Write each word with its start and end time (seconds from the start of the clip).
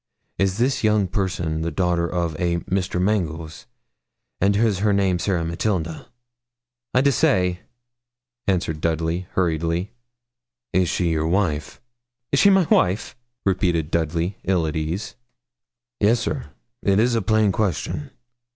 Is 0.39 0.57
this 0.57 0.83
young 0.83 1.07
person 1.07 1.61
the 1.61 1.69
daughter 1.69 2.07
of 2.11 2.33
a 2.41 2.57
Mr. 2.61 2.99
Mangles, 2.99 3.67
and 4.39 4.55
is 4.55 4.79
her 4.79 4.93
name 4.93 5.19
Sarah 5.19 5.45
Matilda?' 5.45 6.07
'I 6.95 7.01
dessay,' 7.01 7.59
answered 8.47 8.81
Dudley, 8.81 9.27
hurriedly. 9.33 9.91
'Is 10.73 10.89
she 10.89 11.11
your 11.11 11.27
wife?' 11.27 11.79
'Is 12.31 12.39
she 12.39 12.49
my 12.49 12.65
wife?' 12.71 13.15
repeated 13.45 13.91
Dudley, 13.91 14.39
ill 14.43 14.65
at 14.65 14.75
ease. 14.75 15.13
'Yes, 15.99 16.19
sir; 16.19 16.49
it 16.81 16.97
is 16.99 17.13
a 17.13 17.21
plain 17.21 17.51
question.' 17.51 18.09